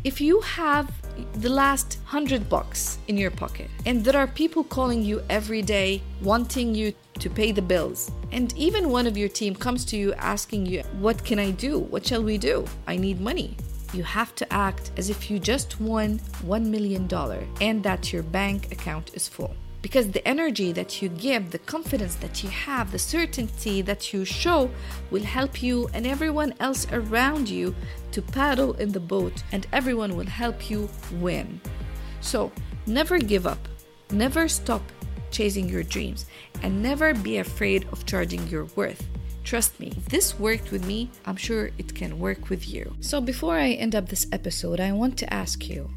If 0.05 0.21
you 0.21 0.41
have 0.41 0.91
the 1.35 1.49
last 1.49 1.99
hundred 2.05 2.49
bucks 2.49 2.99
in 3.09 3.17
your 3.17 3.31
pocket. 3.31 3.71
And 3.87 4.05
there 4.05 4.17
are 4.17 4.27
people 4.27 4.65
calling 4.65 5.03
you 5.03 5.23
every 5.31 5.63
day, 5.63 6.03
wanting 6.23 6.75
you 6.75 6.93
to 7.21 7.31
pay 7.31 7.53
the 7.53 7.63
bills. 7.63 8.11
And 8.33 8.57
even 8.57 8.91
one 8.91 9.07
of 9.07 9.17
your 9.17 9.29
team 9.29 9.55
comes 9.55 9.85
to 9.87 9.97
you 9.97 10.13
asking 10.15 10.67
you, 10.67 10.83
What 10.99 11.25
can 11.25 11.39
I 11.39 11.51
do? 11.53 11.79
What 11.79 12.07
shall 12.07 12.23
we 12.23 12.39
do? 12.39 12.65
I 12.87 12.97
need 12.97 13.21
money. 13.21 13.57
You 13.93 14.03
have 14.03 14.35
to 14.37 14.53
act 14.53 14.91
as 14.97 15.09
if 15.09 15.31
you 15.31 15.39
just 15.39 15.81
won 15.81 16.19
$1 16.45 16.67
million 16.67 17.09
and 17.61 17.83
that 17.85 18.13
your 18.13 18.25
bank 18.25 18.73
account 18.73 19.13
is 19.15 19.29
full 19.29 19.55
because 19.85 20.11
the 20.13 20.27
energy 20.27 20.73
that 20.73 21.03
you 21.03 21.11
give, 21.11 21.51
the 21.51 21.59
confidence 21.59 22.15
that 22.15 22.43
you 22.43 22.49
have, 22.49 22.91
the 22.91 22.99
certainty 22.99 23.83
that 23.83 24.15
you 24.15 24.25
show 24.25 24.71
will 25.11 25.23
help 25.23 25.63
you 25.63 25.91
and 25.93 26.07
everyone 26.07 26.55
else 26.59 26.87
around 26.91 27.51
you 27.51 27.75
to 28.11 28.23
paddle 28.23 28.73
in 28.77 28.93
the 28.93 28.99
boat, 29.15 29.43
and 29.53 29.67
everyone 29.75 30.17
will 30.17 30.25
help 30.25 30.71
you 30.71 30.89
win. 31.21 31.61
So, 32.23 32.51
never 32.87 33.19
give 33.19 33.47
up, 33.47 33.59
never 34.11 34.49
stop 34.49 34.81
chasing 35.31 35.69
your 35.69 35.83
dreams, 35.83 36.25
and 36.63 36.83
never 36.83 37.13
be 37.13 37.37
afraid 37.37 37.87
of 37.93 38.07
charging 38.07 38.49
your 38.49 38.65
worth. 38.77 39.07
Trust 39.45 39.79
me, 39.79 39.93
if 39.99 40.07
this 40.07 40.39
worked 40.39 40.73
with 40.73 40.87
me, 40.87 41.11
I'm 41.27 41.37
sure 41.37 41.73
it 41.77 41.95
can 41.95 42.19
work 42.19 42.49
with 42.49 42.67
you. 42.67 42.97
So, 43.01 43.21
before 43.21 43.59
I 43.59 43.73
end 43.73 43.95
up 43.95 44.09
this 44.09 44.29
episode, 44.33 44.81
I 44.81 44.93
want 44.93 45.19
to 45.19 45.31
ask 45.31 45.69
you 45.69 45.91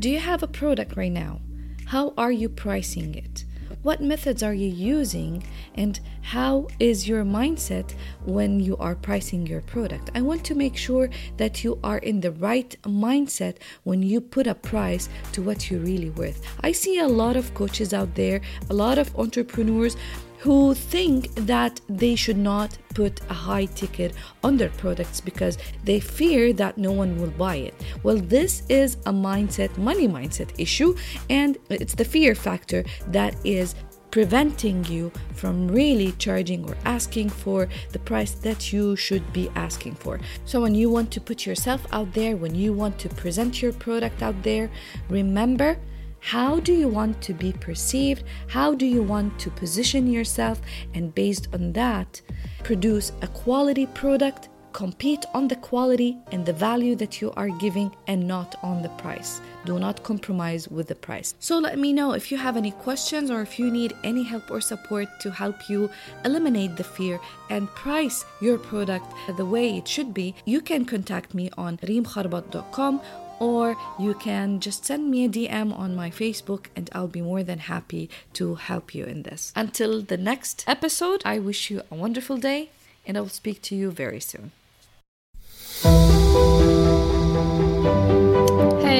do 0.00 0.08
you 0.08 0.18
have 0.18 0.42
a 0.42 0.48
product 0.48 0.96
right 0.96 1.12
now? 1.12 1.40
How 1.86 2.14
are 2.16 2.32
you 2.32 2.48
pricing 2.48 3.14
it? 3.14 3.44
What 3.82 4.00
methods 4.00 4.42
are 4.42 4.54
you 4.54 4.68
using? 4.68 5.44
And 5.74 6.00
how 6.22 6.68
is 6.80 7.06
your 7.06 7.22
mindset 7.22 7.92
when 8.24 8.58
you 8.58 8.78
are 8.78 8.94
pricing 8.94 9.46
your 9.46 9.60
product? 9.60 10.10
I 10.14 10.22
want 10.22 10.42
to 10.46 10.54
make 10.54 10.74
sure 10.74 11.10
that 11.36 11.62
you 11.62 11.78
are 11.84 11.98
in 11.98 12.20
the 12.22 12.32
right 12.32 12.74
mindset 12.84 13.56
when 13.82 14.02
you 14.02 14.22
put 14.22 14.46
a 14.46 14.54
price 14.54 15.10
to 15.32 15.42
what 15.42 15.70
you're 15.70 15.80
really 15.80 16.08
worth. 16.08 16.42
I 16.62 16.72
see 16.72 16.98
a 16.98 17.06
lot 17.06 17.36
of 17.36 17.52
coaches 17.52 17.92
out 17.92 18.14
there, 18.14 18.40
a 18.70 18.74
lot 18.74 18.96
of 18.96 19.14
entrepreneurs 19.18 19.98
who 20.44 20.74
think 20.74 21.34
that 21.46 21.80
they 21.88 22.14
should 22.14 22.36
not 22.36 22.76
put 22.92 23.18
a 23.30 23.32
high 23.32 23.64
ticket 23.64 24.12
on 24.42 24.58
their 24.58 24.68
products 24.68 25.18
because 25.18 25.56
they 25.84 25.98
fear 25.98 26.52
that 26.52 26.76
no 26.76 26.92
one 26.92 27.18
will 27.18 27.30
buy 27.30 27.56
it. 27.56 27.74
Well, 28.02 28.18
this 28.18 28.62
is 28.68 28.96
a 29.06 29.12
mindset, 29.12 29.74
money 29.78 30.06
mindset 30.06 30.50
issue, 30.58 30.94
and 31.30 31.56
it's 31.70 31.94
the 31.94 32.04
fear 32.04 32.34
factor 32.34 32.84
that 33.08 33.34
is 33.42 33.74
preventing 34.10 34.84
you 34.84 35.10
from 35.32 35.66
really 35.66 36.12
charging 36.18 36.68
or 36.68 36.76
asking 36.84 37.30
for 37.30 37.66
the 37.92 37.98
price 37.98 38.32
that 38.32 38.70
you 38.70 38.96
should 38.96 39.24
be 39.32 39.48
asking 39.54 39.94
for. 39.94 40.20
So, 40.44 40.60
when 40.60 40.74
you 40.74 40.90
want 40.90 41.10
to 41.12 41.22
put 41.22 41.46
yourself 41.46 41.86
out 41.90 42.12
there, 42.12 42.36
when 42.36 42.54
you 42.54 42.74
want 42.74 42.98
to 42.98 43.08
present 43.08 43.62
your 43.62 43.72
product 43.72 44.22
out 44.22 44.42
there, 44.42 44.70
remember 45.08 45.78
how 46.24 46.58
do 46.58 46.72
you 46.72 46.88
want 46.88 47.20
to 47.20 47.34
be 47.34 47.52
perceived? 47.52 48.24
How 48.48 48.74
do 48.74 48.86
you 48.86 49.02
want 49.02 49.38
to 49.40 49.50
position 49.50 50.06
yourself? 50.06 50.58
And 50.94 51.14
based 51.14 51.48
on 51.52 51.74
that, 51.74 52.22
produce 52.62 53.12
a 53.20 53.26
quality 53.26 53.84
product 53.84 54.48
compete 54.72 55.24
on 55.34 55.46
the 55.48 55.56
quality 55.56 56.18
and 56.32 56.44
the 56.44 56.52
value 56.52 56.96
that 56.96 57.20
you 57.20 57.30
are 57.36 57.50
giving 57.60 57.94
and 58.08 58.26
not 58.26 58.56
on 58.62 58.82
the 58.82 58.88
price. 59.00 59.40
Do 59.66 59.78
not 59.78 60.02
compromise 60.02 60.66
with 60.66 60.88
the 60.88 60.94
price. 60.94 61.34
So 61.38 61.58
let 61.58 61.78
me 61.78 61.92
know 61.92 62.12
if 62.12 62.32
you 62.32 62.38
have 62.38 62.56
any 62.56 62.72
questions 62.72 63.30
or 63.30 63.40
if 63.40 63.58
you 63.58 63.70
need 63.70 63.94
any 64.02 64.24
help 64.24 64.50
or 64.50 64.60
support 64.60 65.08
to 65.20 65.30
help 65.30 65.70
you 65.70 65.90
eliminate 66.24 66.76
the 66.76 66.84
fear 66.84 67.20
and 67.50 67.68
price 67.68 68.24
your 68.40 68.58
product 68.58 69.06
the 69.36 69.46
way 69.46 69.76
it 69.76 69.86
should 69.86 70.12
be. 70.12 70.34
You 70.44 70.60
can 70.60 70.84
contact 70.84 71.34
me 71.34 71.50
on 71.56 71.76
reemkharbat.com 71.78 73.00
or 73.40 73.76
you 73.98 74.14
can 74.14 74.60
just 74.60 74.84
send 74.84 75.10
me 75.10 75.24
a 75.24 75.28
DM 75.28 75.76
on 75.76 75.94
my 75.94 76.10
Facebook 76.10 76.66
and 76.76 76.90
I'll 76.92 77.08
be 77.08 77.22
more 77.22 77.42
than 77.42 77.58
happy 77.60 78.10
to 78.34 78.56
help 78.56 78.94
you 78.94 79.04
in 79.04 79.22
this. 79.22 79.52
Until 79.56 80.02
the 80.02 80.16
next 80.16 80.64
episode, 80.66 81.22
I 81.24 81.38
wish 81.38 81.70
you 81.70 81.82
a 81.90 81.94
wonderful 81.94 82.36
day 82.36 82.70
and 83.06 83.16
I 83.16 83.20
will 83.20 83.28
speak 83.28 83.62
to 83.62 83.74
you 83.74 83.90
very 83.90 84.20
soon. 84.20 84.52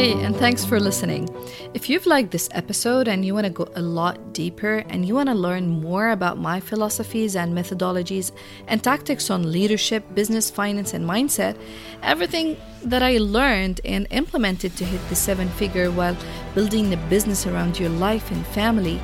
Hey, 0.05 0.23
and 0.23 0.37
thanks 0.37 0.67
for 0.67 0.79
listening. 0.79 1.31
If 1.73 1.89
you've 1.89 2.05
liked 2.05 2.31
this 2.31 2.51
episode 2.53 3.09
and 3.09 3.25
you 3.25 3.33
want 3.33 3.47
to 3.47 3.51
go 3.51 3.67
a 3.75 3.81
lot 3.81 4.35
deeper 4.35 4.85
and 4.91 5.09
you 5.09 5.15
want 5.15 5.31
to 5.31 5.35
learn 5.35 5.67
more 5.67 6.11
about 6.11 6.37
my 6.37 6.61
philosophies 6.61 7.35
and 7.37 7.57
methodologies 7.57 8.31
and 8.69 8.85
tactics 8.85 9.31
on 9.31 9.51
leadership, 9.51 10.05
business, 10.15 10.51
finance, 10.51 10.93
and 10.93 11.09
mindset, 11.09 11.57
everything 12.03 12.59
that 12.83 13.03
I 13.03 13.17
learned 13.17 13.81
and 13.87 14.07
implemented 14.11 14.77
to 14.77 14.85
hit 14.85 15.01
the 15.09 15.17
seven 15.17 15.49
figure 15.49 15.91
while 15.91 16.19
building 16.55 16.91
the 16.91 16.99
business 17.09 17.47
around 17.47 17.81
your 17.81 17.89
life 17.89 18.31
and 18.31 18.45
family, 18.49 19.01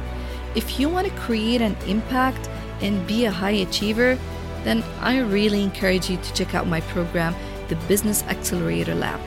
if 0.55 0.79
you 0.79 0.91
want 0.91 1.07
to 1.07 1.15
create 1.15 1.63
an 1.63 1.77
impact 1.87 2.51
and 2.83 3.07
be 3.07 3.25
a 3.25 3.31
high 3.31 3.65
achiever, 3.65 4.19
then 4.65 4.85
I 5.01 5.21
really 5.21 5.63
encourage 5.63 6.11
you 6.11 6.19
to 6.19 6.33
check 6.35 6.55
out 6.55 6.67
my 6.67 6.83
program, 6.93 7.35
the 7.69 7.77
Business 7.89 8.23
Accelerator 8.25 8.95
Lab. 8.95 9.19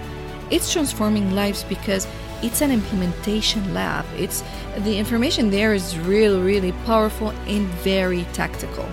It's 0.54 0.72
transforming 0.72 1.34
lives 1.34 1.64
because 1.64 2.06
it's 2.44 2.62
an 2.62 2.70
implementation 2.70 3.74
lab. 3.74 4.06
It's 4.16 4.44
the 4.78 4.96
information 4.96 5.50
there 5.50 5.74
is 5.74 5.98
really, 5.98 6.40
really 6.40 6.74
powerful 6.86 7.30
and 7.48 7.66
very 7.82 8.26
tactical. 8.34 8.88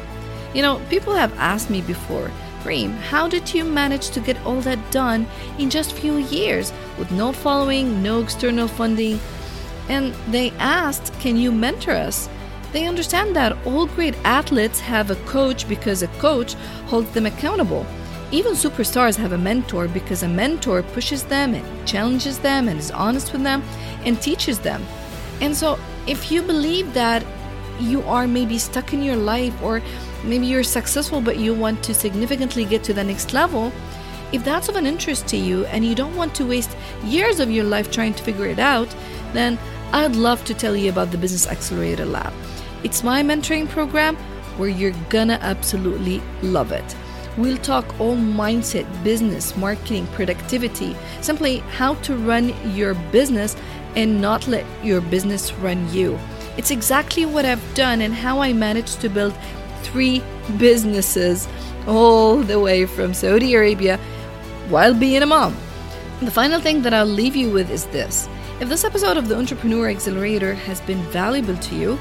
You 0.55 0.62
know, 0.62 0.81
people 0.88 1.14
have 1.14 1.37
asked 1.37 1.69
me 1.69 1.83
before, 1.83 2.31
Reem, 2.64 2.93
how 2.93 3.29
did 3.29 3.52
you 3.52 3.64
manage 3.64 4.09
to 4.12 4.21
get 4.21 4.40
all 4.47 4.62
that 4.62 4.90
done 4.90 5.26
in 5.59 5.69
just 5.69 5.93
few 5.93 6.17
years 6.17 6.73
with 6.99 7.12
no 7.12 7.31
following, 7.31 8.02
no 8.02 8.21
external 8.23 8.67
funding? 8.67 9.21
And 9.90 10.14
they 10.31 10.52
asked, 10.52 11.12
can 11.21 11.37
you 11.37 11.52
mentor 11.52 11.93
us? 11.93 12.31
They 12.73 12.87
understand 12.87 13.37
that 13.37 13.59
all 13.67 13.85
great 13.85 14.17
athletes 14.25 14.81
have 14.81 15.11
a 15.11 15.23
coach 15.26 15.69
because 15.69 16.02
a 16.02 16.09
coach 16.25 16.55
holds 16.87 17.11
them 17.11 17.26
accountable. 17.26 17.85
Even 18.32 18.52
superstars 18.52 19.16
have 19.16 19.32
a 19.32 19.38
mentor 19.38 19.88
because 19.88 20.22
a 20.22 20.28
mentor 20.28 20.82
pushes 20.82 21.25
them 21.25 21.54
and 21.54 21.88
challenges 21.88 22.38
them 22.38 22.68
and 22.68 22.78
is 22.78 22.90
honest 22.92 23.32
with 23.32 23.42
them 23.42 23.62
and 24.04 24.20
teaches 24.22 24.60
them. 24.60 24.84
And 25.40 25.56
so, 25.56 25.78
if 26.06 26.30
you 26.30 26.42
believe 26.42 26.94
that 26.94 27.25
you 27.80 28.02
are 28.02 28.28
maybe 28.28 28.58
stuck 28.58 28.92
in 28.92 29.02
your 29.02 29.16
life 29.16 29.60
or 29.62 29.82
maybe 30.22 30.46
you're 30.46 30.62
successful 30.62 31.20
but 31.20 31.38
you 31.38 31.54
want 31.54 31.82
to 31.82 31.94
significantly 31.94 32.64
get 32.64 32.84
to 32.84 32.94
the 32.94 33.02
next 33.02 33.32
level, 33.32 33.72
if 34.32 34.44
that's 34.44 34.68
of 34.68 34.76
an 34.76 34.87
interest 34.87 35.26
to 35.28 35.37
you 35.37 35.64
and 35.66 35.84
you 35.84 35.96
don't 35.96 36.14
want 36.14 36.32
to 36.37 36.46
waste 36.46 36.76
years 37.04 37.40
of 37.40 37.50
your 37.50 37.64
life 37.64 37.90
trying 37.90 38.14
to 38.14 38.22
figure 38.22 38.46
it 38.46 38.60
out, 38.60 38.94
then 39.32 39.58
I'd 39.92 40.14
love 40.14 40.44
to 40.44 40.54
tell 40.54 40.76
you 40.76 40.88
about 40.88 41.10
the 41.10 41.18
Business 41.18 41.49
Accelerator 41.49 42.04
Lab. 42.04 42.32
It's 42.84 43.02
my 43.02 43.22
mentoring 43.22 43.68
program 43.68 44.16
where 44.56 44.68
you're 44.68 44.94
gonna 45.08 45.38
absolutely 45.42 46.22
love 46.42 46.70
it. 46.70 46.94
We'll 47.37 47.58
talk 47.58 47.99
all 48.00 48.16
mindset, 48.16 48.87
business, 49.04 49.56
marketing, 49.56 50.06
productivity, 50.08 50.96
simply 51.20 51.58
how 51.58 51.94
to 52.06 52.16
run 52.16 52.54
your 52.75 52.94
business 53.12 53.56
and 53.96 54.20
not 54.20 54.49
let 54.49 54.66
your 54.84 55.00
business 55.00 55.52
run 55.54 55.92
you. 55.92 56.18
It's 56.56 56.70
exactly 56.70 57.26
what 57.26 57.44
I've 57.44 57.75
done 57.75 58.00
and 58.00 58.12
how 58.12 58.40
I 58.40 58.52
managed 58.52 59.00
to 59.00 59.08
build 59.08 59.34
three 59.82 60.22
businesses 60.58 61.49
all 61.87 62.37
the 62.37 62.58
way 62.58 62.84
from 62.87 63.14
Saudi 63.14 63.54
Arabia 63.54 63.96
while 64.68 64.94
being 64.94 65.22
a 65.22 65.26
mom. 65.26 65.56
The 66.20 66.30
final 66.30 66.60
thing 66.60 66.82
that 66.82 66.92
I'll 66.92 67.06
leave 67.06 67.37
you 67.37 67.50
with 67.50 67.70
is 67.70 67.87
this. 67.87 68.28
If 68.60 68.68
this 68.68 68.84
episode 68.84 69.16
of 69.16 69.28
the 69.28 69.37
Entrepreneur 69.37 69.88
Accelerator 69.88 70.54
has 70.54 70.80
been 70.82 71.02
valuable 71.04 71.56
to 71.56 71.75
you, 71.75 71.99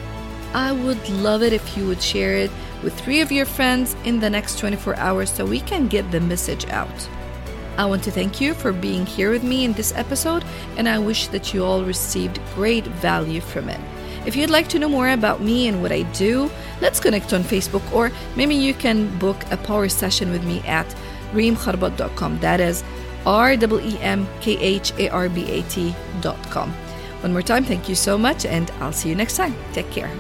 I 0.54 0.72
would 0.72 1.08
love 1.10 1.44
it 1.44 1.54
if 1.54 1.78
you 1.78 1.88
would 1.88 2.02
share 2.02 2.36
it 2.36 2.52
with 2.84 3.00
three 3.00 3.22
of 3.22 3.32
your 3.32 3.46
friends 3.46 3.96
in 4.06 4.20
the 4.20 4.30
next 4.30 4.60
24 4.60 4.96
hours 4.98 5.32
so 5.32 5.46
we 5.46 5.60
can 5.60 5.88
get 5.88 6.10
the 6.12 6.20
message 6.20 6.68
out. 6.68 7.10
I 7.78 7.86
want 7.86 8.04
to 8.04 8.12
thank 8.12 8.42
you 8.42 8.54
for 8.54 8.74
being 8.74 9.06
here 9.06 9.32
with 9.32 9.44
me 9.44 9.64
in 9.64 9.74
this 9.74 9.94
episode, 9.96 10.44
and 10.78 10.88
I 10.88 11.00
wish 11.00 11.28
that 11.28 11.54
you 11.54 11.64
all 11.64 11.84
received 11.84 12.42
great 12.56 12.86
value 12.86 13.40
from 13.40 13.70
it. 13.70 13.80
If 14.26 14.36
you'd 14.36 14.50
like 14.50 14.68
to 14.70 14.80
know 14.80 14.90
more 14.90 15.10
about 15.10 15.42
me 15.42 15.68
and 15.68 15.82
what 15.82 15.92
I 15.92 16.04
do, 16.12 16.52
let's 16.82 17.00
connect 17.00 17.34
on 17.34 17.42
Facebook, 17.42 17.90
or 17.94 18.12
maybe 18.36 18.54
you 18.54 18.74
can 18.74 19.18
book 19.18 19.38
a 19.50 19.58
power 19.58 19.88
session 19.88 20.32
with 20.32 20.44
me 20.44 20.60
at 20.68 20.86
reemkharbat.com. 21.32 22.40
That 22.40 22.60
is 22.60 22.84
R 23.26 23.54
E 23.54 23.58
E 23.58 23.98
M 24.02 24.28
K 24.42 24.58
H 24.58 24.94
A 24.98 25.10
R 25.10 25.30
B 25.30 25.50
A 25.50 25.62
T.com. 25.64 26.72
One 27.22 27.32
more 27.34 27.42
time, 27.42 27.64
thank 27.64 27.90
you 27.90 27.96
so 27.96 28.18
much, 28.18 28.46
and 28.46 28.72
I'll 28.80 28.94
see 28.94 29.10
you 29.10 29.16
next 29.16 29.38
time. 29.38 29.56
Take 29.74 29.90
care. 29.92 30.12